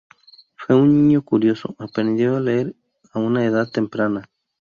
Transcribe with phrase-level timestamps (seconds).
[0.55, 2.75] Fue un niño curioso, aprendió a leer
[3.13, 4.31] a una edad temprana.